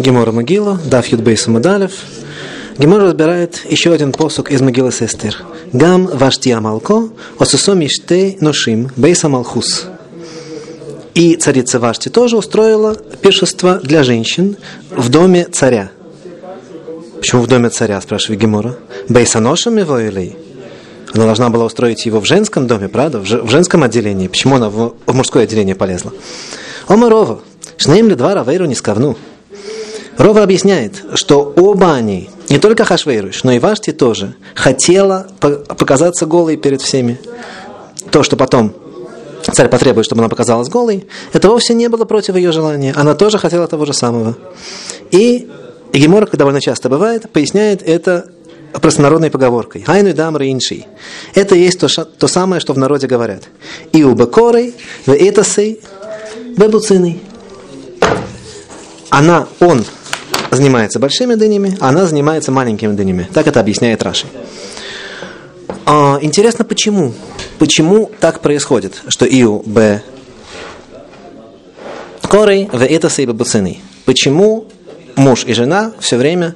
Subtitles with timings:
[0.00, 1.92] Гемора Могила, Даф Юдбейса Мадалев.
[2.78, 5.36] Гемора разбирает еще один посук из Могилы Сестер.
[5.74, 9.88] Гам вашти амалко, осусо миште ношим, бейса малхус.
[11.12, 14.56] И царица Вашти тоже устроила пиршество для женщин
[14.90, 15.90] в доме царя.
[17.18, 18.76] Почему в доме царя, спрашивает Гемора?
[19.10, 20.34] Бейсаношем его или?
[21.12, 23.18] Она должна была устроить его в женском доме, правда?
[23.18, 24.28] В, женском отделении.
[24.28, 26.12] Почему она в, мужское отделение полезла?
[26.86, 27.40] Омарова.
[27.76, 29.18] Шнеем ли два равейру не скавну?
[30.20, 36.58] Рова объясняет, что оба они, не только Хашвейруш, но и Вашти тоже, хотела показаться голой
[36.58, 37.18] перед всеми.
[38.10, 38.74] То, что потом
[39.50, 42.92] царь потребует, чтобы она показалась голой, это вовсе не было против ее желания.
[42.94, 44.36] Она тоже хотела того же самого.
[45.10, 45.48] И
[45.94, 48.30] Гемор, как довольно часто бывает, поясняет это
[48.74, 49.84] простонародной поговоркой.
[49.84, 50.86] Хайну дамры инший.
[51.34, 53.44] Это есть то, то самое, что в народе говорят.
[53.92, 54.74] И у бекорой,
[55.06, 55.80] в этасей,
[56.58, 57.22] бебуциной.
[59.08, 59.82] Она, он
[60.50, 63.28] занимается большими дынями, а она занимается маленькими дынями.
[63.32, 64.26] Так это объясняет Раши.
[65.86, 67.14] А, интересно, почему?
[67.58, 70.02] Почему так происходит, что Иу Б
[72.30, 73.80] Корей в это бабуцины?
[74.04, 74.66] Почему
[75.16, 76.54] муж и жена все время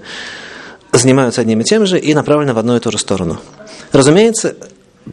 [0.92, 3.40] занимаются одним и тем же и направлены в одну и ту же сторону?
[3.90, 4.54] Разумеется,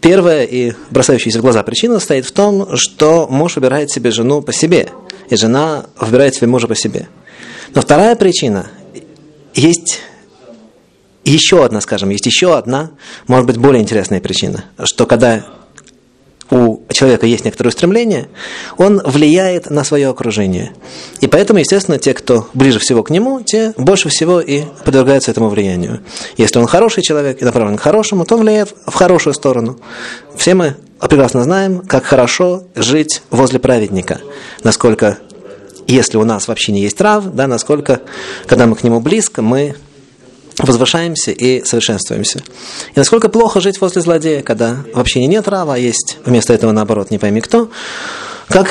[0.02, 4.54] первая и бросающаяся в глаза причина стоит в том, что муж выбирает себе жену по
[4.54, 4.90] себе,
[5.30, 7.08] и жена выбирает себе мужа по себе.
[7.74, 8.68] Но вторая причина
[9.54, 10.02] есть
[11.24, 12.92] еще одна, скажем, есть еще одна,
[13.28, 15.46] может быть, более интересная причина, что когда
[16.52, 18.28] у человека есть некоторое стремление,
[18.78, 20.74] он влияет на свое окружение.
[21.22, 25.48] И поэтому, естественно, те, кто ближе всего к нему, те больше всего и подвергаются этому
[25.48, 26.02] влиянию.
[26.38, 29.80] Если он хороший человек и направлен к хорошему, то он влияет в хорошую сторону.
[30.36, 34.20] Все мы прекрасно знаем, как хорошо жить возле праведника.
[34.64, 35.20] Насколько
[35.92, 38.02] если у нас вообще не есть трав, да, насколько,
[38.48, 39.76] когда мы к нему близко, мы
[40.58, 42.40] возвышаемся и совершенствуемся.
[42.94, 47.12] И насколько плохо жить возле злодея, когда вообще нет трава, а есть вместо этого наоборот
[47.12, 47.70] не пойми кто,
[48.48, 48.68] как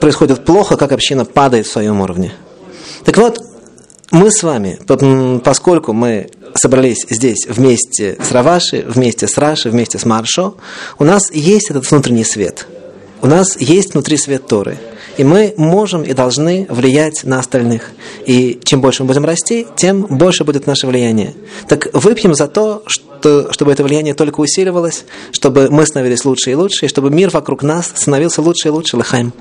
[0.00, 2.32] происходит плохо, как община падает в своем уровне.
[3.04, 3.38] Так вот,
[4.10, 4.78] мы с вами,
[5.44, 10.56] поскольку мы собрались здесь вместе с Раваши, вместе с Раши, вместе с Маршо,
[10.98, 12.66] у нас есть этот внутренний свет.
[13.22, 14.78] У нас есть внутри свет Торы–
[15.20, 17.90] и мы можем и должны влиять на остальных.
[18.24, 21.34] И чем больше мы будем расти, тем больше будет наше влияние.
[21.68, 26.54] Так выпьем за то, что, чтобы это влияние только усиливалось, чтобы мы становились лучше и
[26.54, 28.96] лучше, и чтобы мир вокруг нас становился лучше и лучше.
[28.96, 29.34] Лыхаем.